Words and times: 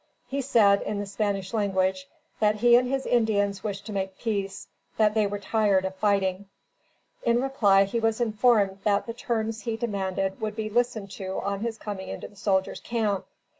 He 0.27 0.41
said, 0.41 0.81
in 0.81 0.97
the 0.99 1.05
Spanish 1.05 1.53
language, 1.53 2.07
that 2.39 2.55
he 2.55 2.75
and 2.75 2.89
his 2.89 3.05
Indians 3.05 3.63
wished 3.63 3.85
to 3.85 3.93
make 3.93 4.17
peace; 4.17 4.67
that 4.97 5.13
they 5.13 5.27
were 5.27 5.37
tired 5.37 5.85
of 5.85 5.93
fighting. 5.93 6.47
In 7.21 7.39
reply, 7.39 7.83
he 7.83 7.99
was 7.99 8.19
informed 8.19 8.79
that 8.83 9.05
the 9.05 9.13
terms 9.13 9.61
he 9.61 9.77
demanded 9.77 10.41
would 10.41 10.55
be 10.55 10.71
listened 10.71 11.11
to 11.11 11.39
on 11.41 11.59
his 11.59 11.77
coming 11.77 12.07
into 12.07 12.27
the 12.27 12.35
soldiers' 12.35 12.79
camp. 12.79 13.27